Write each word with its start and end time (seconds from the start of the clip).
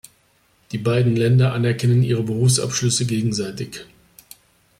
Die 0.71 0.79
beiden 0.79 1.15
Länder 1.15 1.53
anerkennen 1.53 2.01
ihre 2.01 2.23
Berufsabschlüsse 2.23 3.05
gegenseitig. 3.05 3.81